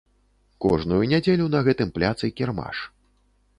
Кожную 0.63 1.01
нядзелю 1.11 1.45
на 1.57 1.61
гэтым 1.69 1.93
пляцы 1.99 2.33
кірмаш. 2.41 2.77